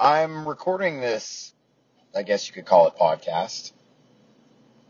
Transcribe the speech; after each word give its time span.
I'm 0.00 0.46
recording 0.46 1.00
this, 1.00 1.52
I 2.14 2.22
guess 2.22 2.46
you 2.46 2.54
could 2.54 2.66
call 2.66 2.86
it 2.86 2.94
podcast, 2.94 3.72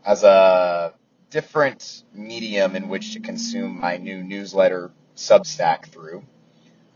as 0.05 0.23
a 0.23 0.93
different 1.31 2.03
medium 2.13 2.75
in 2.75 2.89
which 2.89 3.13
to 3.13 3.19
consume 3.19 3.79
my 3.79 3.97
new 3.97 4.21
newsletter 4.21 4.91
Substack 5.15 5.87
through. 5.87 6.23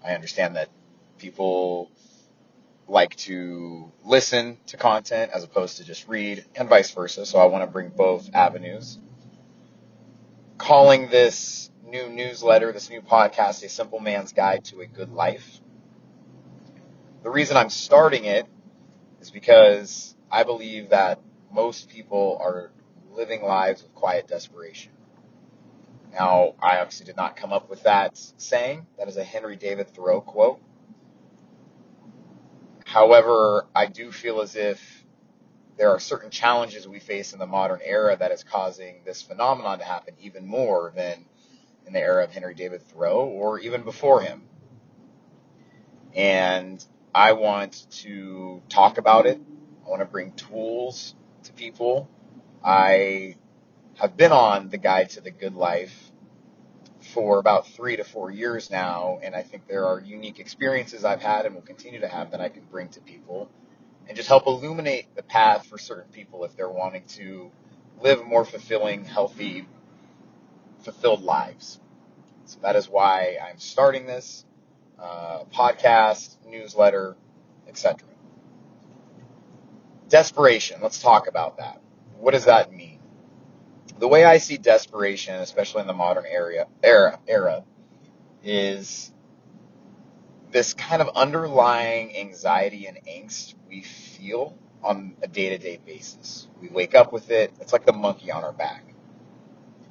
I 0.06 0.12
understand 0.12 0.58
that 0.58 0.70
people 1.18 1.90
like 2.88 3.16
to 3.16 3.92
listen 4.06 4.60
to 4.68 4.78
content 4.78 5.32
as 5.34 5.44
opposed 5.44 5.78
to 5.78 5.84
just 5.84 6.08
read, 6.08 6.46
and 6.56 6.70
vice 6.70 6.92
versa, 6.92 7.26
so 7.26 7.40
I 7.40 7.46
want 7.46 7.64
to 7.64 7.68
bring 7.68 7.90
both 7.90 8.30
avenues. 8.32 9.00
Calling 10.60 11.10
this 11.10 11.72
new 11.84 12.10
newsletter, 12.10 12.72
this 12.74 12.92
new 12.92 13.02
podcast, 13.02 13.64
A 13.64 13.70
Simple 13.70 14.00
Man's 14.00 14.34
Guide 14.34 14.66
to 14.66 14.82
a 14.82 14.86
Good 14.86 15.12
Life. 15.12 15.62
The 17.24 17.32
reason 17.32 17.56
I'm 17.56 17.70
starting 17.70 18.26
it 18.26 18.46
is 19.22 19.32
because 19.32 20.14
I 20.30 20.44
believe 20.44 20.90
that 20.90 21.22
most 21.54 21.88
people 21.88 22.38
are 22.42 22.70
living 23.14 23.42
lives 23.42 23.82
of 23.82 23.96
quiet 23.96 24.28
desperation. 24.28 24.92
Now, 26.12 26.56
I 26.62 26.80
obviously 26.80 27.06
did 27.06 27.16
not 27.16 27.38
come 27.38 27.54
up 27.54 27.70
with 27.70 27.84
that 27.84 28.18
saying. 28.36 28.88
That 28.98 29.08
is 29.08 29.16
a 29.16 29.24
Henry 29.24 29.56
David 29.56 29.88
Thoreau 29.88 30.20
quote. 30.20 30.62
However, 32.86 33.68
I 33.74 33.86
do 33.86 34.12
feel 34.12 34.42
as 34.42 34.58
if 34.58 35.06
there 35.78 35.92
are 35.92 36.00
certain 36.02 36.30
challenges 36.30 36.90
we 36.90 37.00
face 37.00 37.32
in 37.32 37.40
the 37.40 37.48
modern 37.48 37.80
era 37.86 38.18
that 38.18 38.32
is 38.32 38.44
causing 38.44 39.02
this 39.06 39.22
phenomenon 39.22 39.80
to 39.80 39.86
happen 39.86 40.14
even 40.20 40.46
more 40.46 40.92
than 40.94 41.24
in 41.88 41.94
the 41.94 42.02
era 42.02 42.26
of 42.26 42.32
Henry 42.32 42.54
David 42.54 42.82
Thoreau 42.82 43.26
or 43.26 43.60
even 43.60 43.84
before 43.84 44.20
him. 44.20 44.44
And 46.14 46.86
I 47.14 47.34
want 47.34 47.86
to 48.04 48.62
talk 48.70 48.98
about 48.98 49.26
it. 49.26 49.40
I 49.86 49.90
want 49.90 50.02
to 50.02 50.06
bring 50.06 50.34
tools 50.34 51.16
to 51.44 51.54
people. 51.54 52.10
I 52.64 53.36
have 53.96 54.18
been 54.18 54.32
on 54.32 54.70
the 54.70 54.78
guide 54.78 55.12
to 55.12 55.22
the 55.22 55.32
good 55.32 55.56
life 55.56 56.12
for 57.02 57.40
about 57.40 57.68
three 57.68 57.98
to 57.98 58.04
four 58.04 58.32
years 58.32 58.72
now, 58.72 59.20
and 59.22 59.36
I 59.36 59.44
think 59.44 59.68
there 59.68 59.86
are 59.86 60.00
unique 60.00 60.40
experiences 60.40 61.06
I've 61.06 61.22
had 61.22 61.46
and 61.46 61.54
will 61.54 61.62
continue 61.62 62.00
to 62.00 62.08
have 62.08 62.32
that 62.32 62.42
I 62.42 62.50
can 62.50 62.64
bring 62.72 62.90
to 62.90 63.02
people 63.02 63.50
and 64.08 64.18
just 64.18 64.28
help 64.30 64.48
illuminate 64.48 65.16
the 65.16 65.24
path 65.24 65.68
for 65.68 65.78
certain 65.78 66.12
people 66.12 66.44
if 66.46 66.56
they're 66.56 66.70
wanting 66.70 67.04
to 67.10 67.52
live 68.02 68.26
more 68.26 68.46
fulfilling, 68.46 69.06
healthy, 69.06 69.68
fulfilled 70.82 71.22
lives. 71.24 71.80
So 72.46 72.60
that 72.62 72.76
is 72.76 72.90
why 72.90 73.38
I'm 73.42 73.60
starting 73.60 74.06
this 74.06 74.46
uh, 75.00 75.44
podcast, 75.54 76.33
newsletter, 76.54 77.18
etc. 77.68 78.08
Desperation. 80.08 80.80
Let's 80.82 81.02
talk 81.02 81.28
about 81.28 81.58
that. 81.58 81.82
What 82.20 82.32
does 82.32 82.46
that 82.46 82.72
mean? 82.72 83.00
The 84.00 84.08
way 84.08 84.24
I 84.24 84.38
see 84.38 84.58
desperation, 84.58 85.36
especially 85.36 85.82
in 85.82 85.88
the 85.88 85.94
modern 85.94 86.26
area, 86.26 86.68
era, 86.82 87.20
era, 87.28 87.64
is 88.44 89.12
this 90.52 90.74
kind 90.74 91.02
of 91.02 91.10
underlying 91.16 92.16
anxiety 92.16 92.86
and 92.86 92.98
angst 93.08 93.56
we 93.68 93.82
feel 93.82 94.56
on 94.84 95.16
a 95.22 95.28
day 95.28 95.50
to 95.50 95.58
day 95.58 95.80
basis. 95.84 96.48
We 96.62 96.70
wake 96.70 96.96
up 96.96 97.12
with 97.12 97.32
it. 97.32 97.54
It's 97.60 97.74
like 97.74 97.86
the 97.86 97.94
monkey 97.94 98.32
on 98.32 98.44
our 98.44 98.54
back. 98.54 98.84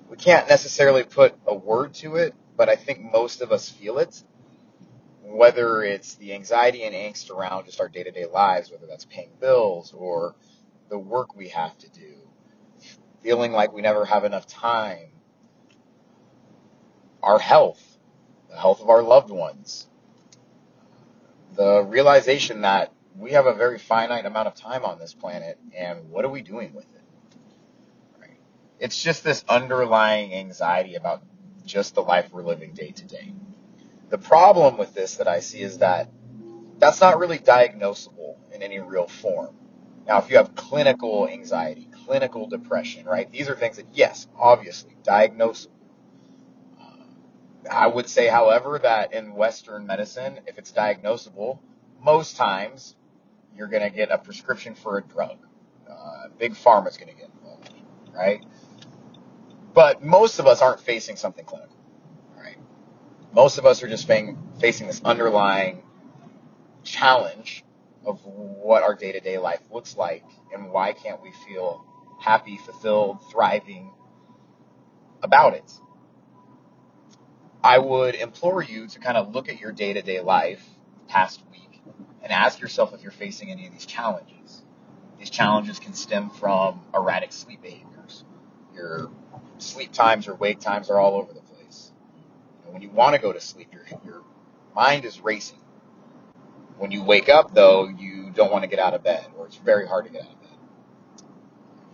We 0.08 0.16
can't 0.16 0.48
necessarily 0.48 1.04
put 1.04 1.34
a 1.46 1.54
word 1.54 1.94
to 1.94 2.16
it, 2.16 2.34
but 2.56 2.68
I 2.68 2.76
think 2.76 3.10
most 3.12 3.40
of 3.40 3.50
us 3.50 3.68
feel 3.68 3.98
it 3.98 4.22
whether 5.32 5.82
it's 5.82 6.14
the 6.16 6.34
anxiety 6.34 6.84
and 6.84 6.94
angst 6.94 7.30
around 7.30 7.66
just 7.66 7.80
our 7.80 7.88
day 7.88 8.02
to 8.02 8.10
day 8.10 8.26
lives, 8.26 8.70
whether 8.70 8.86
that's 8.86 9.04
paying 9.06 9.30
bills 9.40 9.92
or 9.96 10.34
the 10.88 10.98
work 10.98 11.34
we 11.34 11.48
have 11.48 11.76
to 11.78 11.88
do, 11.90 12.14
feeling 13.22 13.52
like 13.52 13.72
we 13.72 13.80
never 13.82 14.04
have 14.04 14.24
enough 14.24 14.46
time, 14.46 15.08
our 17.22 17.38
health, 17.38 17.98
the 18.50 18.56
health 18.56 18.80
of 18.80 18.90
our 18.90 19.02
loved 19.02 19.30
ones, 19.30 19.86
the 21.56 21.82
realization 21.82 22.62
that 22.62 22.92
we 23.18 23.32
have 23.32 23.46
a 23.46 23.54
very 23.54 23.78
finite 23.78 24.26
amount 24.26 24.48
of 24.48 24.54
time 24.54 24.84
on 24.84 24.98
this 24.98 25.14
planet 25.14 25.58
and 25.76 26.10
what 26.10 26.24
are 26.24 26.30
we 26.30 26.42
doing 26.42 26.74
with 26.74 26.84
it? 26.84 27.02
Right? 28.20 28.38
It's 28.80 29.02
just 29.02 29.22
this 29.24 29.44
underlying 29.48 30.34
anxiety 30.34 30.94
about 30.96 31.22
just 31.64 31.94
the 31.94 32.02
life 32.02 32.30
we're 32.32 32.42
living 32.42 32.72
day 32.72 32.90
to 32.90 33.04
day. 33.04 33.32
The 34.12 34.18
problem 34.18 34.76
with 34.76 34.92
this 34.92 35.16
that 35.16 35.26
I 35.26 35.40
see 35.40 35.62
is 35.62 35.78
that 35.78 36.10
that's 36.76 37.00
not 37.00 37.18
really 37.18 37.38
diagnosable 37.38 38.36
in 38.52 38.62
any 38.62 38.78
real 38.78 39.06
form. 39.06 39.56
Now, 40.06 40.18
if 40.18 40.30
you 40.30 40.36
have 40.36 40.54
clinical 40.54 41.26
anxiety, 41.26 41.88
clinical 42.04 42.46
depression, 42.46 43.06
right, 43.06 43.30
these 43.32 43.48
are 43.48 43.56
things 43.56 43.76
that, 43.76 43.86
yes, 43.94 44.26
obviously, 44.38 44.94
diagnosable. 45.02 45.68
I 47.70 47.86
would 47.86 48.06
say, 48.06 48.28
however, 48.28 48.78
that 48.82 49.14
in 49.14 49.34
Western 49.34 49.86
medicine, 49.86 50.40
if 50.46 50.58
it's 50.58 50.72
diagnosable, 50.72 51.60
most 51.98 52.36
times 52.36 52.94
you're 53.56 53.68
going 53.68 53.82
to 53.82 53.96
get 53.96 54.10
a 54.10 54.18
prescription 54.18 54.74
for 54.74 54.98
a 54.98 55.02
drug. 55.02 55.38
Uh, 55.90 56.28
big 56.38 56.52
pharma 56.52 56.88
is 56.88 56.98
going 56.98 57.14
to 57.14 57.18
get 57.18 57.30
involved, 57.34 57.72
right? 58.14 58.44
But 59.72 60.04
most 60.04 60.38
of 60.38 60.46
us 60.46 60.60
aren't 60.60 60.80
facing 60.80 61.16
something 61.16 61.46
clinical. 61.46 61.76
Most 63.32 63.58
of 63.58 63.66
us 63.66 63.82
are 63.82 63.88
just 63.88 64.06
facing 64.06 64.36
this 64.60 65.00
underlying 65.04 65.82
challenge 66.84 67.64
of 68.04 68.20
what 68.26 68.82
our 68.82 68.94
day 68.94 69.12
to 69.12 69.20
day 69.20 69.38
life 69.38 69.60
looks 69.70 69.96
like 69.96 70.24
and 70.52 70.70
why 70.70 70.92
can't 70.92 71.22
we 71.22 71.32
feel 71.46 71.84
happy, 72.20 72.58
fulfilled, 72.58 73.18
thriving 73.30 73.90
about 75.22 75.54
it. 75.54 75.72
I 77.64 77.78
would 77.78 78.16
implore 78.16 78.62
you 78.62 78.88
to 78.88 78.98
kind 78.98 79.16
of 79.16 79.34
look 79.34 79.48
at 79.48 79.60
your 79.60 79.72
day 79.72 79.92
to 79.92 80.02
day 80.02 80.20
life 80.20 80.64
past 81.08 81.42
week 81.50 81.80
and 82.22 82.32
ask 82.32 82.60
yourself 82.60 82.92
if 82.92 83.02
you're 83.02 83.12
facing 83.12 83.50
any 83.50 83.66
of 83.66 83.72
these 83.72 83.86
challenges. 83.86 84.62
These 85.18 85.30
challenges 85.30 85.78
can 85.78 85.94
stem 85.94 86.30
from 86.30 86.80
erratic 86.92 87.32
sleep 87.32 87.62
behaviors. 87.62 88.24
Your 88.74 89.10
sleep 89.58 89.92
times 89.92 90.26
or 90.26 90.34
wake 90.34 90.60
times 90.60 90.90
are 90.90 90.98
all 90.98 91.14
over 91.14 91.32
the 91.32 91.41
when 92.72 92.82
you 92.82 92.90
want 92.90 93.14
to 93.14 93.20
go 93.20 93.32
to 93.32 93.40
sleep, 93.40 93.68
your, 93.72 93.84
your 94.04 94.22
mind 94.74 95.04
is 95.04 95.20
racing. 95.20 95.58
When 96.78 96.90
you 96.90 97.02
wake 97.02 97.28
up, 97.28 97.54
though, 97.54 97.86
you 97.86 98.30
don't 98.34 98.50
want 98.50 98.64
to 98.64 98.68
get 98.68 98.78
out 98.78 98.94
of 98.94 99.04
bed, 99.04 99.26
or 99.36 99.46
it's 99.46 99.56
very 99.56 99.86
hard 99.86 100.06
to 100.06 100.10
get 100.10 100.22
out 100.22 100.32
of 100.32 100.40
bed. 100.40 100.50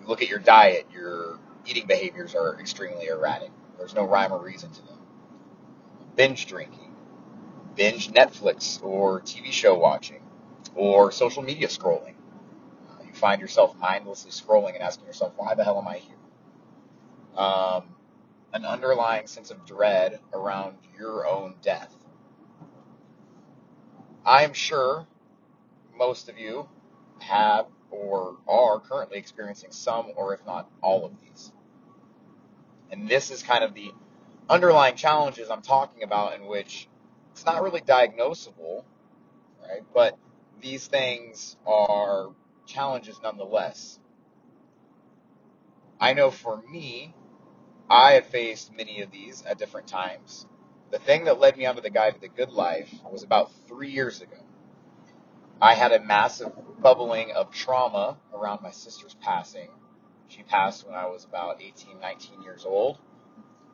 You 0.00 0.06
look 0.06 0.22
at 0.22 0.28
your 0.28 0.38
diet, 0.38 0.86
your 0.92 1.38
eating 1.66 1.86
behaviors 1.86 2.34
are 2.34 2.58
extremely 2.60 3.06
erratic. 3.06 3.50
There's 3.76 3.94
no 3.94 4.04
rhyme 4.04 4.32
or 4.32 4.42
reason 4.42 4.70
to 4.70 4.82
them. 4.82 4.98
Binge 6.16 6.46
drinking, 6.46 6.94
binge 7.74 8.10
Netflix 8.12 8.82
or 8.82 9.20
TV 9.20 9.52
show 9.52 9.76
watching, 9.76 10.22
or 10.74 11.12
social 11.12 11.42
media 11.42 11.66
scrolling. 11.68 12.14
You 13.06 13.12
find 13.12 13.40
yourself 13.40 13.76
mindlessly 13.78 14.30
scrolling 14.30 14.74
and 14.74 14.82
asking 14.82 15.06
yourself, 15.06 15.32
why 15.36 15.54
the 15.54 15.64
hell 15.64 15.78
am 15.78 15.88
I 15.88 15.98
here? 15.98 16.16
Um, 17.36 17.84
an 18.52 18.64
underlying 18.64 19.26
sense 19.26 19.50
of 19.50 19.64
dread 19.66 20.20
around 20.32 20.76
your 20.98 21.26
own 21.26 21.54
death. 21.62 21.94
I 24.24 24.44
am 24.44 24.52
sure 24.52 25.06
most 25.96 26.28
of 26.28 26.38
you 26.38 26.68
have 27.20 27.66
or 27.90 28.36
are 28.48 28.80
currently 28.80 29.18
experiencing 29.18 29.72
some 29.72 30.12
or 30.16 30.34
if 30.34 30.44
not 30.46 30.70
all 30.82 31.04
of 31.04 31.12
these. 31.20 31.52
And 32.90 33.08
this 33.08 33.30
is 33.30 33.42
kind 33.42 33.64
of 33.64 33.74
the 33.74 33.92
underlying 34.48 34.96
challenges 34.96 35.50
I'm 35.50 35.62
talking 35.62 36.02
about 36.02 36.34
in 36.34 36.46
which 36.46 36.88
it's 37.32 37.44
not 37.44 37.62
really 37.62 37.80
diagnosable, 37.80 38.84
right? 39.62 39.82
But 39.94 40.18
these 40.60 40.86
things 40.86 41.56
are 41.66 42.30
challenges 42.66 43.18
nonetheless. 43.22 43.98
I 46.00 46.14
know 46.14 46.30
for 46.30 46.62
me, 46.70 47.14
I 47.90 48.12
have 48.12 48.26
faced 48.26 48.76
many 48.76 49.00
of 49.00 49.10
these 49.10 49.42
at 49.46 49.58
different 49.58 49.86
times. 49.86 50.46
The 50.90 50.98
thing 50.98 51.24
that 51.24 51.40
led 51.40 51.56
me 51.56 51.64
onto 51.64 51.80
the 51.80 51.88
guide 51.88 52.14
to 52.14 52.20
the 52.20 52.28
good 52.28 52.50
life 52.50 52.92
was 53.10 53.22
about 53.22 53.50
three 53.66 53.90
years 53.90 54.20
ago. 54.20 54.36
I 55.60 55.74
had 55.74 55.92
a 55.92 56.00
massive 56.00 56.52
bubbling 56.80 57.32
of 57.32 57.50
trauma 57.50 58.18
around 58.34 58.60
my 58.62 58.70
sister's 58.70 59.14
passing. 59.14 59.70
She 60.28 60.42
passed 60.42 60.86
when 60.86 60.94
I 60.94 61.06
was 61.06 61.24
about 61.24 61.62
18, 61.62 61.98
19 61.98 62.42
years 62.42 62.66
old. 62.66 62.98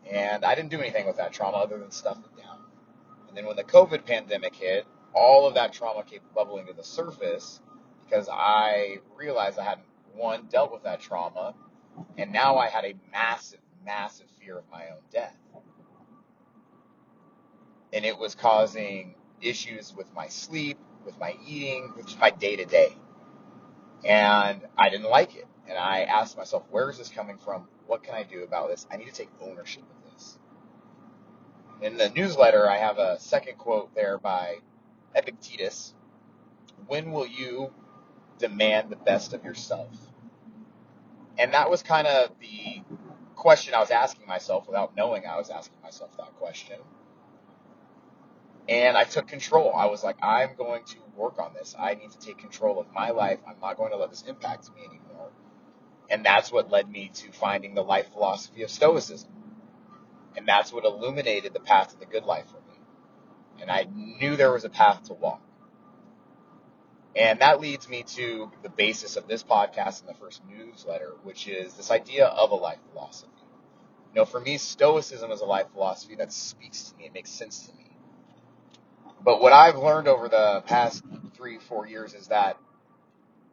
And 0.08 0.44
I 0.44 0.54
didn't 0.54 0.70
do 0.70 0.80
anything 0.80 1.06
with 1.06 1.16
that 1.16 1.32
trauma 1.32 1.56
other 1.56 1.78
than 1.78 1.90
stuff 1.90 2.18
it 2.18 2.40
down. 2.40 2.60
And 3.28 3.36
then 3.36 3.46
when 3.46 3.56
the 3.56 3.64
COVID 3.64 4.06
pandemic 4.06 4.54
hit, 4.54 4.86
all 5.12 5.46
of 5.46 5.54
that 5.54 5.72
trauma 5.72 6.04
came 6.04 6.20
bubbling 6.34 6.66
to 6.66 6.72
the 6.72 6.84
surface 6.84 7.60
because 8.04 8.28
I 8.30 8.98
realized 9.16 9.58
I 9.58 9.64
hadn't, 9.64 9.86
one, 10.14 10.46
dealt 10.50 10.72
with 10.72 10.84
that 10.84 11.00
trauma, 11.00 11.54
and 12.16 12.32
now 12.32 12.58
I 12.58 12.68
had 12.68 12.84
a 12.84 12.94
massive 13.10 13.58
massive 13.84 14.26
fear 14.40 14.58
of 14.58 14.64
my 14.70 14.84
own 14.88 15.02
death. 15.12 15.36
And 17.92 18.04
it 18.04 18.18
was 18.18 18.34
causing 18.34 19.14
issues 19.40 19.94
with 19.94 20.12
my 20.14 20.28
sleep, 20.28 20.78
with 21.04 21.18
my 21.18 21.36
eating, 21.46 21.92
with 21.96 22.18
my 22.18 22.30
day 22.30 22.56
to 22.56 22.64
day. 22.64 22.96
And 24.04 24.62
I 24.76 24.90
didn't 24.90 25.08
like 25.08 25.36
it. 25.36 25.46
And 25.68 25.78
I 25.78 26.02
asked 26.02 26.36
myself, 26.36 26.64
where 26.70 26.90
is 26.90 26.98
this 26.98 27.08
coming 27.08 27.38
from? 27.38 27.68
What 27.86 28.02
can 28.02 28.14
I 28.14 28.22
do 28.22 28.42
about 28.42 28.68
this? 28.68 28.86
I 28.90 28.96
need 28.96 29.06
to 29.06 29.12
take 29.12 29.30
ownership 29.40 29.82
of 29.82 30.12
this. 30.12 30.38
In 31.80 31.96
the 31.96 32.10
newsletter, 32.10 32.68
I 32.68 32.78
have 32.78 32.98
a 32.98 33.18
second 33.20 33.58
quote 33.58 33.94
there 33.94 34.18
by 34.18 34.58
Epictetus. 35.14 35.94
When 36.86 37.12
will 37.12 37.26
you 37.26 37.72
demand 38.38 38.90
the 38.90 38.96
best 38.96 39.32
of 39.32 39.44
yourself? 39.44 39.88
And 41.38 41.54
that 41.54 41.70
was 41.70 41.82
kind 41.82 42.06
of 42.06 42.30
the 42.40 42.82
question 43.44 43.74
I 43.74 43.80
was 43.80 43.90
asking 43.90 44.26
myself 44.26 44.66
without 44.66 44.96
knowing 44.96 45.26
I 45.26 45.36
was 45.36 45.50
asking 45.50 45.76
myself 45.82 46.16
that 46.16 46.34
question. 46.36 46.78
And 48.70 48.96
I 48.96 49.04
took 49.04 49.28
control. 49.28 49.74
I 49.76 49.84
was 49.84 50.02
like, 50.02 50.16
I'm 50.22 50.56
going 50.56 50.82
to 50.86 50.96
work 51.14 51.38
on 51.38 51.52
this. 51.52 51.76
I 51.78 51.94
need 51.94 52.10
to 52.10 52.18
take 52.18 52.38
control 52.38 52.80
of 52.80 52.90
my 52.94 53.10
life. 53.10 53.40
I'm 53.46 53.60
not 53.60 53.76
going 53.76 53.90
to 53.90 53.98
let 53.98 54.08
this 54.08 54.22
impact 54.26 54.70
me 54.74 54.80
anymore. 54.80 55.28
And 56.08 56.24
that's 56.24 56.50
what 56.50 56.70
led 56.70 56.88
me 56.88 57.10
to 57.16 57.32
finding 57.32 57.74
the 57.74 57.82
life 57.82 58.10
philosophy 58.14 58.62
of 58.62 58.70
Stoicism. 58.70 59.28
And 60.38 60.48
that's 60.48 60.72
what 60.72 60.86
illuminated 60.86 61.52
the 61.52 61.60
path 61.60 61.90
to 61.90 61.98
the 61.98 62.06
good 62.06 62.24
life 62.24 62.46
for 62.46 62.62
me. 62.72 62.80
And 63.60 63.70
I 63.70 63.86
knew 63.94 64.36
there 64.36 64.52
was 64.52 64.64
a 64.64 64.70
path 64.70 65.02
to 65.08 65.12
walk. 65.12 65.42
And 67.16 67.40
that 67.40 67.60
leads 67.60 67.88
me 67.88 68.02
to 68.02 68.50
the 68.62 68.68
basis 68.68 69.16
of 69.16 69.28
this 69.28 69.44
podcast 69.44 70.00
and 70.00 70.08
the 70.08 70.18
first 70.18 70.42
newsletter, 70.48 71.12
which 71.22 71.46
is 71.46 71.74
this 71.74 71.90
idea 71.90 72.26
of 72.26 72.50
a 72.50 72.56
life 72.56 72.78
philosophy. 72.92 73.30
You 74.12 74.20
know, 74.20 74.24
for 74.24 74.40
me, 74.40 74.58
Stoicism 74.58 75.30
is 75.30 75.40
a 75.40 75.44
life 75.44 75.66
philosophy 75.72 76.16
that 76.16 76.32
speaks 76.32 76.90
to 76.90 76.96
me. 76.96 77.06
It 77.06 77.14
makes 77.14 77.30
sense 77.30 77.66
to 77.66 77.72
me. 77.76 77.84
But 79.24 79.40
what 79.40 79.52
I've 79.52 79.76
learned 79.76 80.08
over 80.08 80.28
the 80.28 80.62
past 80.66 81.02
three, 81.34 81.58
four 81.58 81.86
years 81.86 82.14
is 82.14 82.28
that 82.28 82.58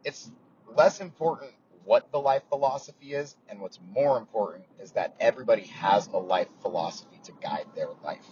it's 0.03 0.29
less 0.75 0.99
important 0.99 1.51
what 1.83 2.11
the 2.11 2.19
life 2.19 2.43
philosophy 2.49 3.13
is, 3.13 3.35
and 3.49 3.59
what's 3.59 3.79
more 3.91 4.17
important 4.17 4.65
is 4.79 4.91
that 4.91 5.15
everybody 5.19 5.63
has 5.63 6.07
a 6.07 6.17
life 6.17 6.47
philosophy 6.61 7.19
to 7.23 7.31
guide 7.41 7.65
their 7.75 7.89
life. 8.03 8.25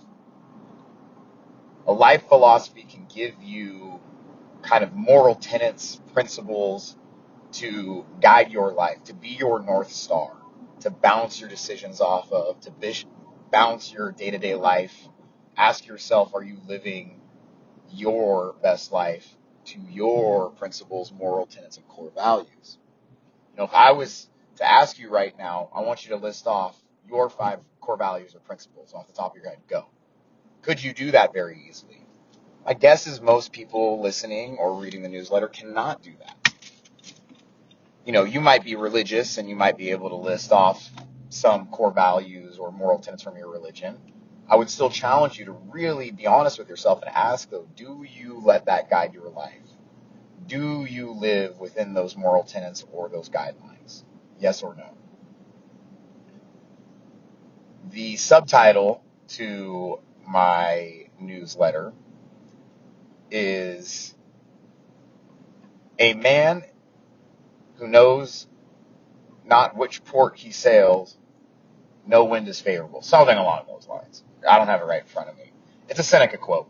A 1.87 1.93
life 1.93 2.27
philosophy 2.27 2.83
can 2.83 3.07
give 3.13 3.41
you 3.41 3.99
kind 4.61 4.83
of 4.83 4.93
moral 4.93 5.35
tenets, 5.35 5.99
principles 6.13 6.95
to 7.53 8.05
guide 8.21 8.51
your 8.51 8.71
life, 8.71 9.03
to 9.05 9.13
be 9.13 9.29
your 9.29 9.59
North 9.59 9.91
Star, 9.91 10.35
to 10.81 10.89
bounce 10.89 11.39
your 11.39 11.49
decisions 11.49 12.01
off 12.01 12.31
of, 12.31 12.59
to 12.61 12.71
bounce 13.51 13.91
your 13.91 14.11
day 14.11 14.31
to 14.31 14.37
day 14.37 14.55
life. 14.55 14.95
Ask 15.57 15.87
yourself, 15.87 16.33
are 16.33 16.43
you 16.43 16.57
living 16.67 17.19
your 17.91 18.53
best 18.61 18.91
life 18.91 19.27
to 19.65 19.79
your 19.89 20.51
principles, 20.51 21.11
moral 21.11 21.45
tenets, 21.45 21.77
and 21.77 21.87
core 21.87 22.11
values. 22.15 22.77
You 23.51 23.57
know, 23.57 23.63
if 23.65 23.73
I 23.73 23.91
was 23.91 24.29
to 24.57 24.69
ask 24.69 24.99
you 24.99 25.09
right 25.09 25.37
now, 25.37 25.69
I 25.75 25.81
want 25.81 26.05
you 26.05 26.11
to 26.11 26.17
list 26.17 26.47
off 26.47 26.77
your 27.07 27.29
five 27.29 27.59
core 27.81 27.97
values 27.97 28.35
or 28.35 28.39
principles 28.39 28.93
off 28.93 29.07
the 29.07 29.13
top 29.13 29.35
of 29.35 29.41
your 29.41 29.49
head. 29.49 29.59
Go. 29.67 29.85
Could 30.61 30.83
you 30.83 30.93
do 30.93 31.11
that 31.11 31.33
very 31.33 31.65
easily? 31.67 32.05
My 32.65 32.73
guess 32.73 33.07
is 33.07 33.21
most 33.21 33.51
people 33.51 34.01
listening 34.01 34.57
or 34.57 34.79
reading 34.79 35.01
the 35.01 35.09
newsletter 35.09 35.47
cannot 35.47 36.01
do 36.03 36.13
that. 36.19 36.53
You 38.05 38.13
know, 38.13 38.23
you 38.23 38.41
might 38.41 38.63
be 38.63 38.75
religious 38.75 39.37
and 39.37 39.49
you 39.49 39.55
might 39.55 39.77
be 39.77 39.91
able 39.91 40.09
to 40.09 40.15
list 40.15 40.51
off 40.51 40.89
some 41.29 41.67
core 41.67 41.91
values 41.91 42.57
or 42.57 42.71
moral 42.71 42.99
tenets 42.99 43.23
from 43.23 43.37
your 43.37 43.51
religion 43.51 43.97
I 44.49 44.55
would 44.55 44.69
still 44.69 44.89
challenge 44.89 45.37
you 45.37 45.45
to 45.45 45.51
really 45.51 46.09
be 46.09 46.25
honest 46.25 46.57
with 46.57 46.69
yourself 46.69 47.03
and 47.03 47.15
ask 47.15 47.49
though, 47.51 47.67
do 47.75 48.03
you 48.03 48.41
let 48.43 48.65
that 48.65 48.89
guide 48.89 49.13
your 49.13 49.29
life? 49.29 49.53
Do 50.47 50.85
you 50.85 51.11
live 51.11 51.59
within 51.59 51.93
those 51.93 52.17
moral 52.17 52.43
tenets 52.43 52.83
or 52.91 53.09
those 53.09 53.29
guidelines? 53.29 54.03
Yes 54.39 54.63
or 54.63 54.73
no? 54.75 54.89
The 57.91 58.15
subtitle 58.15 59.03
to 59.29 59.99
my 60.27 61.09
newsletter 61.19 61.93
is 63.31 64.15
A 65.99 66.13
Man 66.13 66.63
Who 67.75 67.87
Knows 67.87 68.47
Not 69.45 69.75
Which 69.75 70.03
Port 70.05 70.37
He 70.37 70.51
Sails, 70.51 71.17
No 72.05 72.25
Wind 72.25 72.47
is 72.47 72.59
Favorable. 72.59 73.01
Something 73.01 73.37
along 73.37 73.65
those 73.67 73.87
lines. 73.87 74.23
I 74.47 74.57
don't 74.57 74.67
have 74.67 74.81
it 74.81 74.85
right 74.85 75.01
in 75.01 75.07
front 75.07 75.29
of 75.29 75.37
me. 75.37 75.51
It's 75.89 75.99
a 75.99 76.03
Seneca 76.03 76.37
quote. 76.37 76.69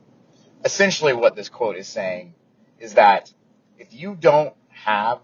Essentially, 0.64 1.14
what 1.14 1.36
this 1.36 1.50
quote 1.50 1.78
is 1.78 1.88
saying 1.88 2.34
is 2.80 2.96
that 2.96 3.32
if 3.78 3.94
you 3.94 4.16
don't 4.16 4.54
have 4.70 5.20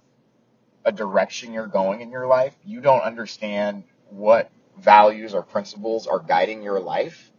a 0.85 0.91
direction 0.91 1.53
you're 1.53 1.67
going 1.67 2.01
in 2.01 2.11
your 2.11 2.27
life, 2.27 2.55
you 2.63 2.79
don't 2.79 3.01
understand 3.01 3.83
what 4.09 4.51
values 4.77 5.33
or 5.33 5.41
principles 5.41 6.07
are 6.07 6.19
guiding 6.19 6.61
your 6.61 6.79
life, 6.79 7.31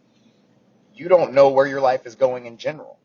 you 0.94 1.08
don't 1.08 1.32
know 1.32 1.50
where 1.50 1.66
your 1.66 1.81
life 1.81 2.06
is 2.06 2.14
going 2.14 2.46
in 2.46 2.56
general. 2.56 2.99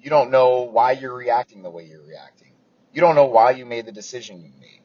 You 0.00 0.10
don't 0.10 0.30
know 0.30 0.62
why 0.62 0.92
you're 0.92 1.14
reacting 1.14 1.62
the 1.62 1.70
way 1.70 1.84
you're 1.84 2.02
reacting. 2.02 2.52
You 2.92 3.00
don't 3.00 3.14
know 3.14 3.26
why 3.26 3.52
you 3.52 3.66
made 3.66 3.86
the 3.86 3.92
decision 3.92 4.40
you 4.40 4.50
made. 4.60 4.80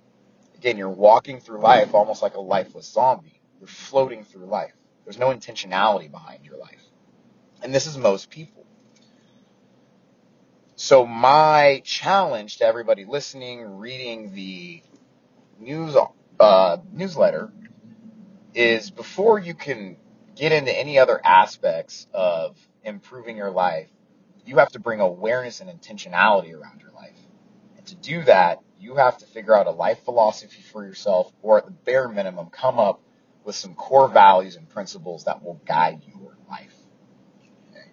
Again, 0.56 0.78
you're 0.78 0.90
walking 0.90 1.40
through 1.40 1.62
life 1.62 1.94
almost 1.94 2.22
like 2.22 2.36
a 2.36 2.42
lifeless 2.42 2.92
zombie. 2.92 3.42
You're 3.60 3.68
floating 3.68 4.24
through 4.24 4.46
life. 4.46 4.74
There's 5.04 5.20
no 5.20 5.28
intentionality 5.28 6.10
behind 6.10 6.46
your 6.46 6.58
life. 6.58 6.82
And 7.62 7.74
this 7.74 7.88
is 7.88 7.98
most 7.98 8.30
people. 8.30 8.66
So 10.76 11.06
my 11.06 11.82
challenge 11.86 12.58
to 12.58 12.66
everybody 12.66 13.06
listening, 13.06 13.78
reading 13.78 14.34
the 14.34 14.82
news 15.60 15.96
uh, 16.40 16.78
newsletter 16.92 17.52
is 18.54 18.92
before 18.92 19.40
you 19.40 19.54
can 19.54 19.98
get 20.36 20.52
into 20.52 20.78
any 20.78 21.00
other 21.00 21.22
aspects 21.24 22.08
of 22.14 22.58
improving 22.84 23.38
your 23.38 23.52
life, 23.52 23.90
you 24.46 24.58
have 24.58 24.72
to 24.72 24.80
bring 24.80 25.00
awareness 25.00 25.62
and 25.62 25.70
intentionality 25.70 26.54
around 26.54 26.82
your 26.82 26.92
life. 26.92 27.18
And 27.78 27.86
to 27.88 27.96
do 27.96 28.24
that, 28.24 28.60
you 28.80 28.96
have 28.96 29.18
to 29.20 29.26
figure 29.26 29.56
out 29.56 29.68
a 29.68 29.72
life 29.72 30.04
philosophy 30.04 30.62
for 30.62 30.86
yourself, 30.86 31.32
or 31.42 31.58
at 31.58 31.66
the 31.66 31.72
bare 31.72 32.10
minimum, 32.10 32.50
come 32.50 32.80
up 32.80 33.02
with 33.44 33.56
some 33.56 33.76
core 33.76 34.08
values 34.08 34.56
and 34.56 34.70
principles 34.70 35.26
that 35.26 35.44
will 35.44 35.62
guide 35.66 36.02
your 36.08 36.38
life. 36.50 36.76
Okay. 37.72 37.86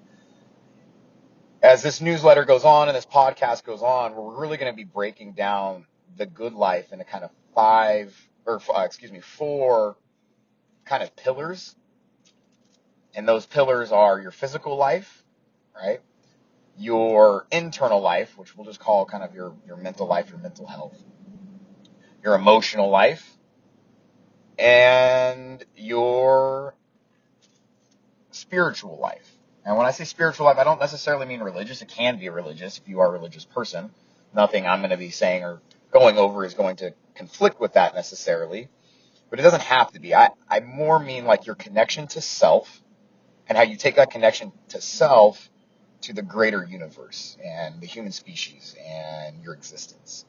As 1.62 1.82
this 1.82 2.00
newsletter 2.00 2.44
goes 2.44 2.64
on 2.64 2.88
and 2.88 2.96
this 2.96 3.06
podcast 3.06 3.64
goes 3.64 3.82
on, 3.82 4.14
we're 4.14 4.40
really 4.40 4.56
going 4.56 4.72
to 4.72 4.76
be 4.76 4.84
breaking 4.84 5.32
down 5.32 5.86
the 6.16 6.26
good 6.26 6.54
life 6.54 6.92
into 6.92 7.04
kind 7.04 7.24
of 7.24 7.30
five, 7.54 8.16
or 8.46 8.60
uh, 8.74 8.82
excuse 8.82 9.12
me, 9.12 9.20
four 9.20 9.96
kind 10.84 11.02
of 11.02 11.14
pillars. 11.14 11.76
And 13.14 13.28
those 13.28 13.46
pillars 13.46 13.90
are 13.92 14.20
your 14.20 14.30
physical 14.30 14.76
life, 14.76 15.24
right? 15.74 16.00
Your 16.80 17.46
internal 17.52 18.00
life, 18.00 18.38
which 18.38 18.56
we'll 18.56 18.64
just 18.64 18.80
call 18.80 19.04
kind 19.04 19.22
of 19.22 19.34
your, 19.34 19.54
your 19.66 19.76
mental 19.76 20.06
life, 20.06 20.30
your 20.30 20.38
mental 20.38 20.66
health. 20.66 20.98
Your 22.24 22.34
emotional 22.34 22.88
life, 22.90 23.36
and 24.58 25.64
your 25.76 26.74
spiritual 28.30 28.98
life. 28.98 29.30
And 29.64 29.76
when 29.76 29.86
I 29.86 29.90
say 29.90 30.04
spiritual 30.04 30.46
life, 30.46 30.58
I 30.58 30.64
don't 30.64 30.80
necessarily 30.80 31.26
mean 31.26 31.40
religious. 31.40 31.82
It 31.82 31.88
can 31.88 32.18
be 32.18 32.28
religious 32.28 32.78
if 32.78 32.88
you 32.88 33.00
are 33.00 33.08
a 33.08 33.10
religious 33.10 33.44
person. 33.44 33.90
Nothing 34.34 34.66
I'm 34.66 34.80
going 34.80 34.90
to 34.90 34.96
be 34.96 35.10
saying 35.10 35.44
or 35.44 35.60
going 35.92 36.18
over 36.18 36.44
is 36.44 36.54
going 36.54 36.76
to 36.76 36.94
conflict 37.14 37.60
with 37.60 37.74
that 37.74 37.94
necessarily. 37.94 38.68
But 39.28 39.38
it 39.38 39.42
doesn't 39.42 39.62
have 39.62 39.92
to 39.92 40.00
be. 40.00 40.14
I, 40.14 40.30
I 40.48 40.60
more 40.60 40.98
mean 40.98 41.24
like 41.24 41.46
your 41.46 41.54
connection 41.54 42.06
to 42.08 42.20
self 42.20 42.82
and 43.48 43.56
how 43.56 43.64
you 43.64 43.76
take 43.76 43.96
that 43.96 44.10
connection 44.10 44.52
to 44.68 44.80
self 44.80 45.50
to 46.02 46.12
the 46.12 46.22
greater 46.22 46.64
universe 46.64 47.36
and 47.44 47.80
the 47.80 47.86
human 47.86 48.12
species 48.12 48.74
and 48.86 49.42
your 49.42 49.54
existence. 49.54 50.24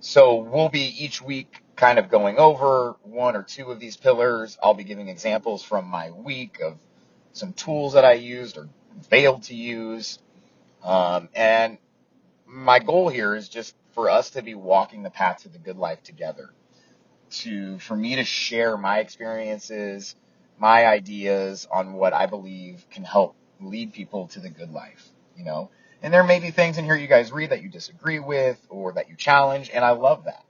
So 0.00 0.36
we'll 0.36 0.68
be 0.68 1.04
each 1.04 1.22
week 1.22 1.62
kind 1.76 1.98
of 1.98 2.08
going 2.08 2.38
over 2.38 2.96
one 3.02 3.36
or 3.36 3.42
two 3.42 3.70
of 3.70 3.80
these 3.80 3.96
pillars. 3.96 4.58
I'll 4.62 4.74
be 4.74 4.84
giving 4.84 5.08
examples 5.08 5.62
from 5.62 5.86
my 5.86 6.10
week 6.10 6.60
of 6.60 6.78
some 7.32 7.52
tools 7.52 7.94
that 7.94 8.04
I 8.04 8.12
used 8.14 8.58
or 8.58 8.68
failed 9.08 9.44
to 9.44 9.54
use. 9.54 10.18
Um, 10.82 11.28
and 11.34 11.78
my 12.46 12.78
goal 12.78 13.08
here 13.08 13.34
is 13.34 13.48
just 13.48 13.74
for 13.94 14.10
us 14.10 14.30
to 14.30 14.42
be 14.42 14.54
walking 14.54 15.02
the 15.02 15.10
path 15.10 15.42
to 15.42 15.48
the 15.48 15.58
good 15.58 15.78
life 15.78 16.02
together. 16.02 16.50
To, 17.30 17.78
for 17.78 17.96
me 17.96 18.16
to 18.16 18.24
share 18.24 18.76
my 18.76 19.00
experiences, 19.00 20.14
my 20.58 20.86
ideas 20.86 21.66
on 21.72 21.94
what 21.94 22.12
I 22.12 22.26
believe 22.26 22.86
can 22.90 23.04
help 23.04 23.34
lead 23.68 23.92
people 23.92 24.28
to 24.28 24.40
the 24.40 24.50
good 24.50 24.72
life, 24.72 25.08
you 25.36 25.44
know? 25.44 25.70
And 26.02 26.12
there 26.12 26.24
may 26.24 26.38
be 26.38 26.50
things 26.50 26.78
in 26.78 26.84
here 26.84 26.96
you 26.96 27.06
guys 27.06 27.32
read 27.32 27.50
that 27.50 27.62
you 27.62 27.68
disagree 27.68 28.18
with 28.18 28.58
or 28.68 28.92
that 28.92 29.08
you 29.08 29.16
challenge, 29.16 29.70
and 29.72 29.84
I 29.84 29.90
love 29.90 30.24
that 30.24 30.44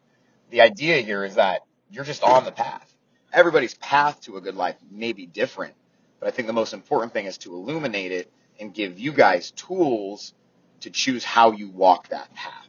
the 0.55 0.61
idea 0.61 1.01
here 1.01 1.25
is 1.25 1.35
that 1.35 1.63
you're 1.91 2.05
just 2.05 2.23
on 2.23 2.45
the 2.45 2.53
path. 2.53 2.89
Everybody's 3.33 3.75
path 3.75 4.21
to 4.23 4.37
a 4.37 4.41
good 4.41 4.55
life 4.55 4.77
may 4.91 5.13
be 5.13 5.27
different, 5.27 5.75
but 6.21 6.29
I 6.29 6.31
think 6.31 6.47
the 6.47 6.53
most 6.55 6.73
important 6.73 7.13
thing 7.13 7.27
is 7.27 7.39
to 7.39 7.53
illuminate 7.55 8.13
it 8.13 8.31
and 8.61 8.73
give 8.73 8.99
you 8.99 9.13
guys 9.13 9.51
tools 9.51 10.33
to 10.81 10.91
choose 10.91 11.25
how 11.25 11.51
you 11.51 11.69
walk 11.71 12.09
that 12.09 12.33
path. 12.35 12.69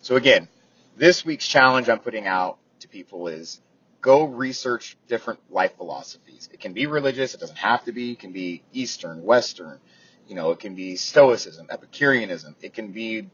So 0.00 0.16
again, 0.16 0.48
this 0.96 1.24
week's 1.24 1.46
challenge 1.46 1.88
I'm 1.88 2.00
putting 2.00 2.26
out 2.26 2.58
to 2.80 2.88
people 2.88 3.28
is 3.28 3.60
go 4.00 4.24
research 4.24 4.96
different 5.08 5.40
life 5.50 5.76
philosophies. 5.76 6.48
It 6.52 6.60
can 6.60 6.72
be 6.72 6.86
religious, 6.86 7.34
it 7.34 7.40
doesn't 7.40 7.58
have 7.58 7.84
to 7.84 7.92
be, 7.92 8.12
it 8.12 8.18
can 8.18 8.32
be 8.32 8.62
Eastern, 8.72 9.22
Western, 9.22 9.80
you 10.28 10.34
know, 10.34 10.50
it 10.50 10.60
can 10.60 10.74
be 10.74 10.96
Stoicism, 10.96 11.66
Epicureanism, 11.70 12.56
it 12.60 12.74
can 12.74 12.92
be 12.92 13.28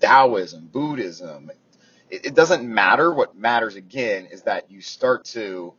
Taoism, 0.00 0.66
Buddhism. 0.66 1.50
It, 2.10 2.26
it 2.26 2.34
doesn't 2.34 2.62
matter. 2.62 3.12
What 3.12 3.36
matters 3.36 3.76
again 3.76 4.26
is 4.26 4.42
that 4.42 4.70
you 4.70 4.80
start 4.80 5.24
to 5.26 5.74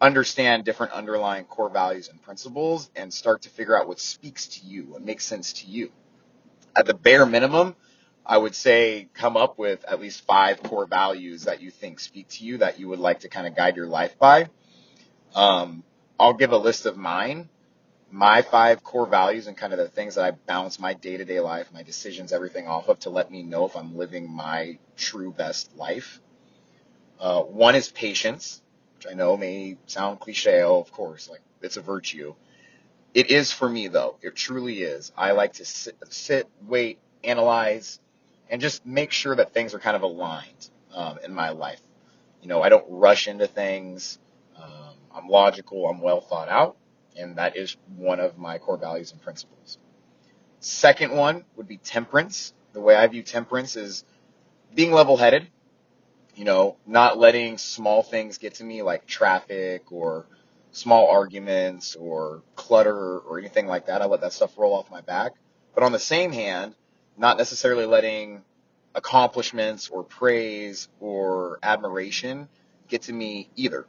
understand 0.00 0.64
different 0.64 0.92
underlying 0.92 1.44
core 1.44 1.70
values 1.70 2.08
and 2.08 2.20
principles 2.20 2.90
and 2.96 3.12
start 3.12 3.42
to 3.42 3.50
figure 3.50 3.78
out 3.78 3.88
what 3.88 4.00
speaks 4.00 4.46
to 4.48 4.66
you, 4.66 4.84
what 4.84 5.02
makes 5.02 5.24
sense 5.24 5.52
to 5.54 5.66
you. 5.66 5.90
At 6.76 6.86
the 6.86 6.94
bare 6.94 7.24
minimum, 7.24 7.76
I 8.26 8.38
would 8.38 8.54
say 8.54 9.08
come 9.12 9.36
up 9.36 9.58
with 9.58 9.84
at 9.84 10.00
least 10.00 10.24
five 10.26 10.62
core 10.62 10.86
values 10.86 11.44
that 11.44 11.60
you 11.60 11.70
think 11.70 12.00
speak 12.00 12.28
to 12.28 12.44
you 12.44 12.58
that 12.58 12.80
you 12.80 12.88
would 12.88 12.98
like 12.98 13.20
to 13.20 13.28
kind 13.28 13.46
of 13.46 13.54
guide 13.54 13.76
your 13.76 13.86
life 13.86 14.18
by. 14.18 14.48
Um, 15.34 15.84
I'll 16.18 16.32
give 16.32 16.52
a 16.52 16.56
list 16.56 16.86
of 16.86 16.96
mine, 16.96 17.50
my 18.10 18.42
five 18.42 18.82
core 18.82 19.06
values 19.06 19.46
and 19.46 19.56
kind 19.56 19.72
of 19.72 19.78
the 19.78 19.88
things 19.88 20.14
that 20.14 20.24
I 20.24 20.30
balance 20.30 20.78
my 20.78 20.94
day 20.94 21.16
to 21.16 21.24
day 21.24 21.40
life, 21.40 21.68
my 21.72 21.82
decisions, 21.82 22.32
everything 22.32 22.66
off 22.66 22.88
of 22.88 23.00
to 23.00 23.10
let 23.10 23.30
me 23.30 23.42
know 23.42 23.66
if 23.66 23.76
I'm 23.76 23.96
living 23.96 24.30
my 24.30 24.78
true 24.96 25.32
best 25.32 25.76
life. 25.76 26.20
Uh, 27.20 27.42
one 27.42 27.74
is 27.74 27.90
patience, 27.90 28.62
which 28.96 29.06
I 29.10 29.14
know 29.14 29.36
may 29.36 29.76
sound 29.86 30.20
cliche, 30.20 30.62
of 30.62 30.90
course, 30.92 31.28
like 31.28 31.40
it's 31.60 31.76
a 31.76 31.82
virtue. 31.82 32.34
It 33.12 33.30
is 33.30 33.52
for 33.52 33.68
me 33.68 33.88
though. 33.88 34.16
It 34.22 34.34
truly 34.34 34.82
is. 34.82 35.12
I 35.16 35.32
like 35.32 35.54
to 35.54 35.64
sit, 35.64 35.96
sit 36.08 36.48
wait, 36.66 36.98
analyze, 37.22 37.98
and 38.48 38.60
just 38.60 38.84
make 38.84 39.10
sure 39.10 39.34
that 39.36 39.52
things 39.52 39.74
are 39.74 39.78
kind 39.78 39.96
of 39.96 40.02
aligned 40.02 40.70
um, 40.94 41.18
in 41.24 41.34
my 41.34 41.50
life. 41.50 41.80
You 42.42 42.48
know, 42.48 42.62
I 42.62 42.68
don't 42.68 42.84
rush 42.88 43.26
into 43.28 43.46
things. 43.46 44.18
Um, 44.56 44.94
I'm 45.14 45.28
logical. 45.28 45.88
I'm 45.88 46.00
well 46.00 46.20
thought 46.20 46.48
out, 46.48 46.76
and 47.16 47.36
that 47.36 47.56
is 47.56 47.76
one 47.96 48.20
of 48.20 48.38
my 48.38 48.58
core 48.58 48.76
values 48.76 49.12
and 49.12 49.20
principles. 49.22 49.78
Second 50.60 51.12
one 51.12 51.44
would 51.56 51.68
be 51.68 51.78
temperance. 51.78 52.52
The 52.72 52.80
way 52.80 52.96
I 52.96 53.06
view 53.06 53.22
temperance 53.22 53.76
is 53.76 54.04
being 54.74 54.92
level-headed. 54.92 55.48
You 56.34 56.44
know, 56.44 56.76
not 56.86 57.18
letting 57.18 57.58
small 57.58 58.02
things 58.02 58.38
get 58.38 58.54
to 58.54 58.64
me 58.64 58.82
like 58.82 59.06
traffic 59.06 59.92
or 59.92 60.26
small 60.72 61.08
arguments 61.08 61.94
or 61.94 62.42
clutter 62.56 63.18
or 63.20 63.38
anything 63.38 63.66
like 63.66 63.86
that. 63.86 64.02
I 64.02 64.06
let 64.06 64.20
that 64.22 64.32
stuff 64.32 64.58
roll 64.58 64.74
off 64.74 64.90
my 64.90 65.00
back. 65.00 65.32
But 65.74 65.84
on 65.84 65.92
the 65.92 65.98
same 65.98 66.32
hand, 66.32 66.74
not 67.16 67.38
necessarily 67.38 67.86
letting 67.86 68.42
accomplishments 68.94 69.88
or 69.88 70.04
praise 70.04 70.88
or 71.00 71.58
admiration 71.62 72.48
get 72.88 73.02
to 73.02 73.12
me 73.12 73.50
either. 73.56 73.86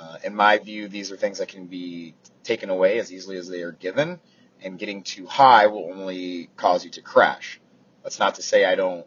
Uh, 0.00 0.18
in 0.24 0.34
my 0.34 0.58
view, 0.58 0.88
these 0.88 1.10
are 1.10 1.16
things 1.16 1.38
that 1.38 1.48
can 1.48 1.66
be 1.66 2.14
taken 2.44 2.70
away 2.70 2.98
as 2.98 3.12
easily 3.12 3.36
as 3.36 3.48
they 3.48 3.62
are 3.62 3.72
given, 3.72 4.20
and 4.62 4.78
getting 4.78 5.02
too 5.02 5.26
high 5.26 5.66
will 5.66 5.90
only 5.92 6.48
cause 6.56 6.84
you 6.84 6.90
to 6.90 7.02
crash. 7.02 7.60
That's 8.02 8.18
not 8.18 8.36
to 8.36 8.42
say 8.42 8.64
I 8.64 8.74
don't 8.74 9.06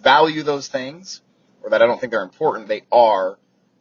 value 0.00 0.42
those 0.42 0.68
things 0.68 1.22
or 1.62 1.70
that 1.70 1.82
I 1.82 1.86
don't 1.86 1.98
think 1.98 2.10
they're 2.10 2.22
important. 2.22 2.68
They 2.68 2.82
are, 2.92 3.38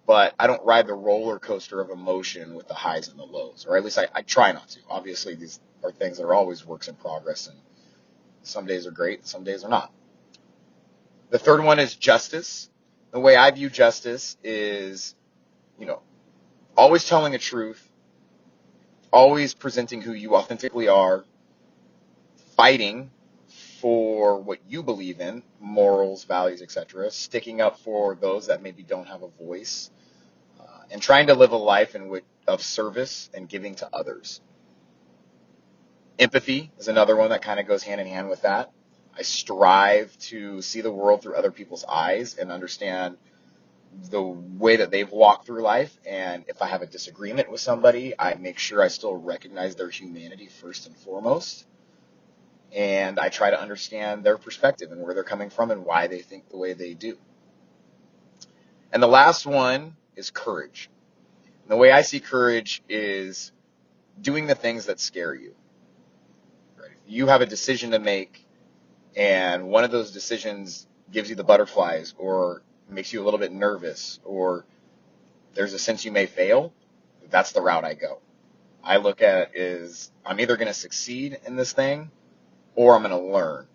but 0.08 0.34
I 0.40 0.48
don't 0.48 0.64
ride 0.66 0.88
the 0.88 0.94
roller 0.94 1.38
coaster 1.38 1.82
of 1.82 1.90
emotion 1.90 2.56
with 2.56 2.68
the 2.68 2.74
highs 2.74 3.10
and 3.10 3.20
the 3.20 3.26
lows, 3.26 3.66
or 3.68 3.78
at 3.78 3.84
least 3.84 3.98
I, 3.98 4.08
I 4.14 4.22
try 4.22 4.54
not 4.54 4.70
to. 4.70 4.80
Obviously, 4.90 5.36
these 5.36 5.60
are 5.84 5.92
things 5.92 6.18
that 6.18 6.24
are 6.24 6.34
always 6.34 6.66
works 6.66 6.88
in 6.88 6.96
progress 6.96 7.48
and 7.48 7.58
some 8.44 8.66
days 8.66 8.86
are 8.86 8.92
great, 8.92 9.26
some 9.28 9.44
days 9.44 9.64
are 9.64 9.70
not. 9.70 9.92
The 11.30 11.40
third 11.40 11.64
one 11.64 11.80
is 11.80 11.96
justice. 11.96 12.70
The 13.12 13.20
way 13.20 13.36
I 13.36 13.50
view 13.52 13.70
justice 13.70 14.38
is, 14.44 15.16
you 15.80 15.86
know, 15.86 16.02
always 16.78 17.08
telling 17.08 17.32
the 17.32 17.40
truth, 17.40 17.90
always 19.12 19.54
presenting 19.54 20.02
who 20.02 20.14
you 20.14 20.36
authentically 20.36 20.88
are, 20.88 21.24
fighting 22.56 23.12
for 23.80 24.40
what 24.40 24.60
you 24.68 24.84
believe 24.84 25.20
in, 25.20 25.44
morals, 25.60 26.24
values, 26.24 26.62
etc., 26.62 27.12
sticking 27.12 27.62
up 27.62 27.80
for 27.80 28.16
those 28.16 28.48
that 28.48 28.62
maybe 28.62 28.84
don't 28.84 29.08
have 29.08 29.24
a 29.24 29.28
voice, 29.28 29.90
uh, 30.60 30.84
and 30.92 31.02
trying 31.02 31.28
to 31.28 31.34
live 31.34 31.52
a 31.52 31.58
life 31.58 31.96
in 31.96 32.10
which, 32.10 32.24
of 32.48 32.62
service 32.62 33.30
and 33.34 33.48
giving 33.48 33.76
to 33.76 33.90
others. 33.94 34.42
Empathy 36.24 36.72
is 36.80 36.88
another 36.88 37.18
one 37.18 37.32
that 37.32 37.42
kind 37.42 37.60
of 37.60 37.68
goes 37.68 37.84
hand 37.84 38.00
in 38.00 38.08
hand 38.08 38.30
with 38.30 38.44
that. 38.44 38.72
I 39.14 39.24
strive 39.24 40.18
to 40.30 40.62
see 40.62 40.80
the 40.80 40.90
world 40.90 41.22
through 41.22 41.36
other 41.36 41.52
people's 41.52 41.84
eyes 41.84 42.38
and 42.38 42.50
understand 42.50 43.18
the 44.10 44.22
way 44.22 44.78
that 44.78 44.90
they've 44.90 45.12
walked 45.12 45.46
through 45.46 45.62
life. 45.64 45.94
And 46.08 46.46
if 46.48 46.62
I 46.62 46.68
have 46.68 46.82
a 46.82 46.86
disagreement 46.86 47.52
with 47.52 47.60
somebody, 47.60 48.14
I 48.18 48.36
make 48.36 48.58
sure 48.58 48.82
I 48.82 48.88
still 48.88 49.14
recognize 49.18 49.76
their 49.76 49.90
humanity 49.90 50.48
first 50.48 50.88
and 50.88 50.96
foremost. 50.96 51.66
And 52.72 53.20
I 53.20 53.28
try 53.28 53.50
to 53.50 53.62
understand 53.62 54.24
their 54.24 54.38
perspective 54.38 54.94
and 54.94 55.02
where 55.02 55.14
they're 55.14 55.26
coming 55.26 55.50
from 55.50 55.72
and 55.72 55.84
why 55.84 56.08
they 56.08 56.22
think 56.22 56.48
the 56.48 56.58
way 56.58 56.72
they 56.72 56.94
do. 56.94 57.18
And 58.94 59.04
the 59.04 59.08
last 59.08 59.46
one 59.46 59.98
is 60.16 60.32
courage. 60.32 60.90
And 61.64 61.72
the 61.72 61.78
way 61.78 61.92
I 61.92 62.02
see 62.02 62.22
courage 62.22 62.82
is 62.88 63.52
doing 64.22 64.48
the 64.48 64.56
things 64.56 64.86
that 64.86 65.02
scare 65.02 65.36
you 65.36 65.54
you 67.08 67.28
have 67.28 67.42
a 67.42 67.46
decision 67.46 67.92
to 67.92 68.00
make 68.00 68.46
and 69.16 69.68
one 69.68 69.84
of 69.84 69.92
those 69.92 70.12
decisions 70.12 70.88
gives 71.12 71.30
you 71.30 71.36
the 71.36 71.44
butterflies 71.44 72.14
or 72.18 72.64
makes 72.90 73.14
you 73.14 73.22
a 73.22 73.26
little 73.26 73.40
bit 73.40 73.52
nervous 73.52 74.20
or 74.24 74.66
there's 75.54 75.74
a 75.74 75.80
sense 75.80 76.04
you 76.06 76.12
may 76.12 76.26
fail, 76.26 76.74
that's 77.30 77.52
the 77.52 77.62
route 77.62 77.86
I 77.86 77.94
go. 77.94 78.20
I 78.84 78.98
look 78.98 79.22
at 79.22 79.56
is 79.56 80.12
I'm 80.26 80.40
either 80.40 80.58
going 80.58 80.68
to 80.68 80.74
succeed 80.74 81.40
in 81.46 81.56
this 81.56 81.74
thing 81.74 82.12
or 82.76 82.96
I'm 82.96 83.04
going 83.04 83.12
to 83.12 83.32
learn. 83.32 83.68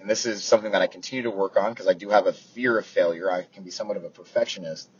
And 0.00 0.08
this 0.08 0.26
is 0.26 0.42
something 0.42 0.72
that 0.72 0.82
I 0.82 0.86
continue 0.86 1.24
to 1.24 1.30
work 1.30 1.56
on 1.56 1.72
because 1.72 1.86
I 1.86 1.92
do 1.92 2.08
have 2.10 2.26
a 2.26 2.32
fear 2.32 2.78
of 2.78 2.86
failure. 2.86 3.30
I 3.30 3.42
can 3.42 3.62
be 3.62 3.70
somewhat 3.70 3.96
of 3.96 4.04
a 4.04 4.10
perfectionist, 4.10 4.90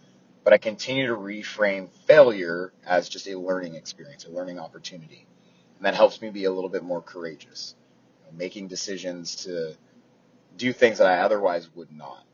but 0.44 0.52
I 0.52 0.59
continue 0.59 1.06
to 1.09 1.16
reframe 1.16 1.88
failure 2.06 2.73
as 2.87 3.09
just 3.09 3.26
a 3.26 3.38
learning 3.38 3.75
experience, 3.75 4.26
a 4.26 4.30
learning 4.30 4.59
opportunity. 4.59 5.26
And 5.83 5.87
that 5.89 5.97
helps 5.97 6.23
me 6.23 6.31
be 6.31 6.45
a 6.45 6.53
little 6.53 6.71
bit 6.71 6.85
more 6.85 7.03
courageous, 7.03 7.75
you 8.21 8.31
know, 8.31 8.39
making 8.39 8.69
decisions 8.69 9.35
to 9.47 9.75
do 10.57 10.73
things 10.73 10.99
that 10.99 11.09
I 11.09 11.23
otherwise 11.23 11.69
would 11.75 11.91
not. 11.91 12.25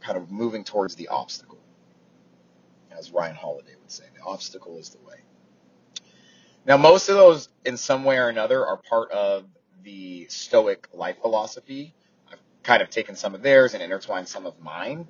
Kind 0.00 0.16
of 0.16 0.30
moving 0.30 0.64
towards 0.64 0.94
the 0.94 1.08
obstacle. 1.08 1.58
As 2.90 3.10
Ryan 3.10 3.36
Holiday 3.36 3.74
would 3.78 3.90
say, 3.90 4.04
the 4.16 4.24
obstacle 4.24 4.78
is 4.78 4.88
the 4.88 5.06
way. 5.06 5.16
Now, 6.64 6.78
most 6.78 7.10
of 7.10 7.16
those, 7.16 7.50
in 7.66 7.76
some 7.76 8.04
way 8.04 8.16
or 8.16 8.30
another, 8.30 8.66
are 8.66 8.78
part 8.78 9.10
of 9.10 9.44
the 9.84 10.26
Stoic 10.30 10.88
life 10.94 11.18
philosophy. 11.20 11.94
I've 12.32 12.40
kind 12.62 12.80
of 12.80 12.88
taken 12.88 13.16
some 13.16 13.34
of 13.34 13.42
theirs 13.42 13.74
and 13.74 13.82
intertwined 13.82 14.28
some 14.28 14.46
of 14.46 14.58
mine. 14.60 15.08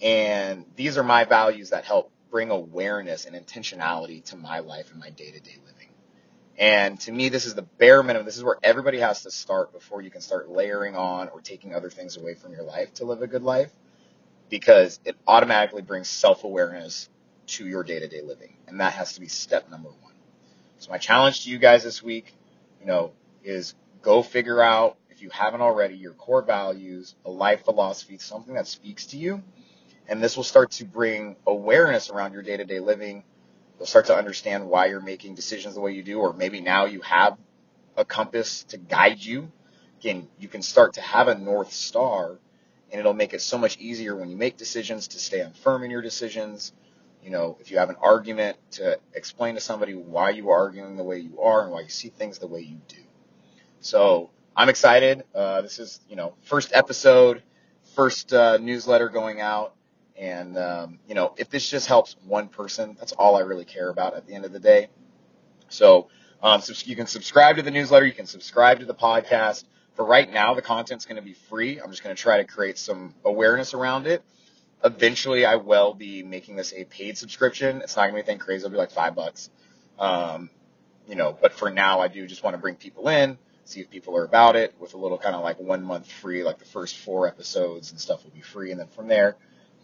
And 0.00 0.64
these 0.74 0.96
are 0.96 1.04
my 1.04 1.24
values 1.24 1.68
that 1.68 1.84
help 1.84 2.10
bring 2.30 2.48
awareness 2.48 3.26
and 3.26 3.36
intentionality 3.36 4.24
to 4.24 4.36
my 4.36 4.60
life 4.60 4.90
and 4.90 4.98
my 4.98 5.10
day 5.10 5.30
to 5.32 5.38
day 5.38 5.58
living. 5.66 5.81
And 6.58 7.00
to 7.00 7.12
me, 7.12 7.28
this 7.28 7.46
is 7.46 7.54
the 7.54 7.62
bare 7.62 8.02
minimum. 8.02 8.26
This 8.26 8.36
is 8.36 8.44
where 8.44 8.58
everybody 8.62 8.98
has 8.98 9.22
to 9.22 9.30
start 9.30 9.72
before 9.72 10.02
you 10.02 10.10
can 10.10 10.20
start 10.20 10.50
layering 10.50 10.96
on 10.96 11.28
or 11.28 11.40
taking 11.40 11.74
other 11.74 11.90
things 11.90 12.16
away 12.16 12.34
from 12.34 12.52
your 12.52 12.62
life 12.62 12.92
to 12.94 13.04
live 13.04 13.22
a 13.22 13.26
good 13.26 13.42
life 13.42 13.72
because 14.50 15.00
it 15.04 15.16
automatically 15.26 15.82
brings 15.82 16.08
self 16.08 16.44
awareness 16.44 17.08
to 17.46 17.66
your 17.66 17.82
day 17.82 17.98
to 17.98 18.08
day 18.08 18.20
living. 18.22 18.54
And 18.68 18.80
that 18.80 18.92
has 18.92 19.14
to 19.14 19.20
be 19.20 19.28
step 19.28 19.70
number 19.70 19.88
one. 19.88 20.12
So 20.78 20.90
my 20.90 20.98
challenge 20.98 21.44
to 21.44 21.50
you 21.50 21.58
guys 21.58 21.84
this 21.84 22.02
week, 22.02 22.34
you 22.80 22.86
know, 22.86 23.12
is 23.42 23.74
go 24.02 24.22
figure 24.22 24.62
out 24.62 24.98
if 25.10 25.22
you 25.22 25.30
haven't 25.30 25.62
already 25.62 25.94
your 25.94 26.12
core 26.12 26.42
values, 26.42 27.14
a 27.24 27.30
life 27.30 27.64
philosophy, 27.64 28.18
something 28.18 28.54
that 28.54 28.66
speaks 28.66 29.06
to 29.06 29.16
you. 29.16 29.42
And 30.08 30.22
this 30.22 30.36
will 30.36 30.44
start 30.44 30.72
to 30.72 30.84
bring 30.84 31.36
awareness 31.46 32.10
around 32.10 32.34
your 32.34 32.42
day 32.42 32.56
to 32.56 32.64
day 32.64 32.80
living 32.80 33.24
You'll 33.78 33.86
start 33.86 34.06
to 34.06 34.16
understand 34.16 34.68
why 34.68 34.86
you're 34.86 35.00
making 35.00 35.34
decisions 35.34 35.74
the 35.74 35.80
way 35.80 35.92
you 35.92 36.02
do, 36.02 36.20
or 36.20 36.32
maybe 36.32 36.60
now 36.60 36.84
you 36.84 37.00
have 37.00 37.36
a 37.96 38.04
compass 38.04 38.64
to 38.64 38.76
guide 38.76 39.22
you. 39.22 39.50
Again, 40.00 40.28
you 40.38 40.48
can 40.48 40.62
start 40.62 40.94
to 40.94 41.00
have 41.00 41.28
a 41.28 41.34
North 41.34 41.72
Star, 41.72 42.38
and 42.90 43.00
it'll 43.00 43.14
make 43.14 43.34
it 43.34 43.40
so 43.40 43.58
much 43.58 43.78
easier 43.78 44.16
when 44.16 44.30
you 44.30 44.36
make 44.36 44.56
decisions 44.56 45.08
to 45.08 45.18
stay 45.18 45.42
on 45.42 45.52
firm 45.52 45.82
in 45.84 45.90
your 45.90 46.02
decisions. 46.02 46.72
You 47.22 47.30
know, 47.30 47.56
if 47.60 47.70
you 47.70 47.78
have 47.78 47.90
an 47.90 47.96
argument, 48.00 48.56
to 48.72 48.98
explain 49.14 49.54
to 49.54 49.60
somebody 49.60 49.94
why 49.94 50.30
you 50.30 50.50
are 50.50 50.58
arguing 50.58 50.96
the 50.96 51.04
way 51.04 51.18
you 51.18 51.40
are 51.40 51.62
and 51.62 51.70
why 51.70 51.82
you 51.82 51.88
see 51.88 52.08
things 52.08 52.38
the 52.38 52.48
way 52.48 52.60
you 52.60 52.78
do. 52.88 53.02
So 53.80 54.30
I'm 54.56 54.68
excited. 54.68 55.24
Uh, 55.34 55.62
this 55.62 55.78
is, 55.78 56.00
you 56.08 56.16
know, 56.16 56.34
first 56.42 56.72
episode, 56.74 57.42
first 57.94 58.32
uh, 58.32 58.58
newsletter 58.58 59.08
going 59.08 59.40
out. 59.40 59.74
And, 60.18 60.56
um, 60.58 60.98
you 61.08 61.14
know, 61.14 61.34
if 61.36 61.50
this 61.50 61.68
just 61.68 61.86
helps 61.86 62.16
one 62.26 62.48
person, 62.48 62.96
that's 62.98 63.12
all 63.12 63.36
I 63.36 63.40
really 63.40 63.64
care 63.64 63.88
about 63.88 64.14
at 64.14 64.26
the 64.26 64.34
end 64.34 64.44
of 64.44 64.52
the 64.52 64.60
day. 64.60 64.88
So 65.68 66.08
Um, 66.42 66.60
you 66.84 66.96
can 66.96 67.06
subscribe 67.06 67.54
to 67.56 67.62
the 67.62 67.70
newsletter. 67.70 68.04
You 68.04 68.12
can 68.12 68.26
subscribe 68.26 68.80
to 68.80 68.84
the 68.84 68.94
podcast. 68.94 69.62
For 69.94 70.04
right 70.04 70.28
now, 70.28 70.54
the 70.54 70.62
content's 70.62 71.06
going 71.06 71.16
to 71.16 71.22
be 71.22 71.34
free. 71.34 71.80
I'm 71.80 71.90
just 71.90 72.02
going 72.02 72.16
to 72.16 72.20
try 72.20 72.38
to 72.38 72.44
create 72.44 72.78
some 72.78 73.14
awareness 73.24 73.74
around 73.74 74.08
it. 74.08 74.24
Eventually, 74.82 75.46
I 75.46 75.54
will 75.54 75.94
be 75.94 76.24
making 76.24 76.56
this 76.56 76.72
a 76.72 76.84
paid 76.84 77.16
subscription. 77.16 77.80
It's 77.82 77.94
not 77.94 78.10
going 78.10 78.14
to 78.14 78.14
be 78.16 78.20
anything 78.22 78.38
crazy. 78.40 78.64
It'll 78.64 78.72
be 78.72 78.76
like 78.76 78.90
five 78.90 79.14
bucks. 79.14 79.50
Um, 80.00 80.50
you 81.06 81.14
know, 81.14 81.38
but 81.40 81.52
for 81.52 81.70
now, 81.70 82.00
I 82.00 82.08
do 82.08 82.26
just 82.26 82.42
want 82.42 82.54
to 82.54 82.58
bring 82.58 82.74
people 82.74 83.08
in, 83.08 83.38
see 83.64 83.80
if 83.80 83.88
people 83.88 84.16
are 84.16 84.24
about 84.24 84.56
it 84.56 84.74
with 84.80 84.94
a 84.94 84.98
little 84.98 85.18
kind 85.18 85.36
of 85.36 85.42
like 85.42 85.60
one 85.60 85.84
month 85.84 86.10
free, 86.10 86.42
like 86.42 86.58
the 86.58 86.64
first 86.64 86.96
four 86.98 87.28
episodes 87.28 87.92
and 87.92 88.00
stuff 88.00 88.24
will 88.24 88.32
be 88.32 88.40
free. 88.40 88.72
And 88.72 88.80
then 88.80 88.88
from 88.88 89.06
there, 89.06 89.36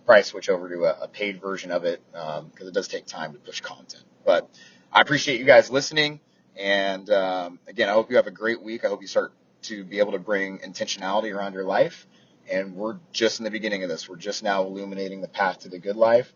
probably 0.09 0.23
switch 0.23 0.49
over 0.49 0.71
to 0.71 0.87
a, 0.87 1.03
a 1.03 1.09
paid 1.09 1.39
version 1.39 1.71
of 1.71 1.85
it 1.85 2.03
because 2.13 2.41
um, 2.41 2.67
it 2.69 2.73
does 2.73 2.89
take 2.89 3.05
time 3.05 3.35
to 3.35 3.39
push 3.39 3.61
content. 3.61 4.05
But 4.25 4.49
I 4.91 5.03
appreciate 5.03 5.39
you 5.39 5.45
guys 5.45 5.71
listening. 5.71 6.21
And 6.57 7.11
um, 7.11 7.59
again, 7.69 7.91
I 7.91 7.93
hope 7.93 8.09
you 8.09 8.17
have 8.17 8.27
a 8.27 8.31
great 8.31 8.63
week. 8.63 8.87
I 8.87 8.89
hope 8.89 9.03
you 9.03 9.07
start 9.07 9.35
to 9.65 9.85
be 9.85 9.99
able 9.99 10.13
to 10.13 10.19
bring 10.19 10.61
intentionality 10.61 11.37
around 11.37 11.53
your 11.53 11.65
life. 11.65 12.07
And 12.51 12.75
we're 12.75 12.97
just 13.13 13.39
in 13.39 13.45
the 13.45 13.51
beginning 13.51 13.83
of 13.83 13.91
this. 13.91 14.09
We're 14.09 14.17
just 14.17 14.43
now 14.43 14.65
illuminating 14.65 15.21
the 15.21 15.29
path 15.29 15.59
to 15.61 15.69
the 15.69 15.79
good 15.79 15.97
life. 15.97 16.33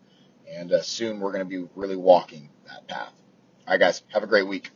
And 0.47 0.71
uh, 0.71 0.83
soon 0.83 1.19
we're 1.19 1.31
going 1.31 1.43
to 1.43 1.49
be 1.49 1.67
really 1.73 1.95
walking 1.95 2.49
that 2.67 2.87
path. 2.87 3.11
All 3.65 3.73
right, 3.73 3.79
guys, 3.79 4.03
have 4.09 4.21
a 4.21 4.27
great 4.27 4.47
week. 4.47 4.69